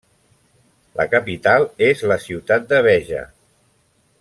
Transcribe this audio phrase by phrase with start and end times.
[0.99, 3.23] La capital és la ciutat de Béja.